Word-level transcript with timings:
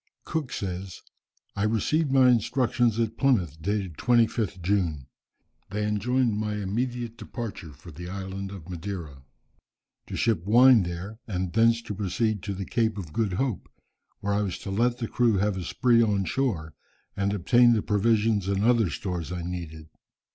Cook 0.23 0.51
says, 0.51 0.99
"I 1.55 1.61
received 1.61 2.11
my 2.11 2.27
instructions 2.29 2.99
at 2.99 3.17
Plymouth 3.17 3.61
dated 3.61 3.97
25th 3.97 4.59
June. 4.63 5.05
They 5.69 5.85
enjoined 5.87 6.39
my 6.39 6.55
immediate 6.55 7.19
departure 7.19 7.71
for 7.71 7.91
the 7.91 8.09
island 8.09 8.49
of 8.49 8.67
Madeira. 8.67 9.21
To 10.07 10.15
ship 10.15 10.43
wine 10.43 10.81
there, 10.81 11.19
and 11.27 11.53
thence 11.53 11.83
to 11.83 11.93
proceed 11.93 12.41
to 12.41 12.55
the 12.55 12.65
Cape 12.65 12.97
of 12.97 13.13
Good 13.13 13.33
Hope, 13.33 13.69
where 14.21 14.33
I 14.33 14.41
was 14.41 14.57
to 14.65 14.71
let 14.71 14.97
the 14.97 15.07
crew 15.07 15.37
have 15.37 15.55
a 15.55 15.63
spree 15.63 16.01
on 16.01 16.25
shore, 16.25 16.73
and 17.15 17.31
obtain 17.31 17.73
the 17.73 17.83
provisions 17.83 18.47
and 18.47 18.63
other 18.63 18.89
stores 18.89 19.31
I 19.31 19.43
needed. 19.43 19.87